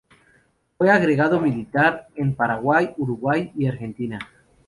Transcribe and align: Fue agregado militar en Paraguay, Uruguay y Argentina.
Fue 0.79 0.89
agregado 0.89 1.39
militar 1.39 2.07
en 2.15 2.33
Paraguay, 2.35 2.89
Uruguay 2.97 3.51
y 3.55 3.67
Argentina. 3.67 4.17